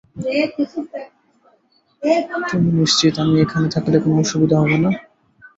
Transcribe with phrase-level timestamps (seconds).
[2.49, 4.89] তুমি নিশ্চিত আমি এখানে থাকলে কোন অসুবিধা হবে না?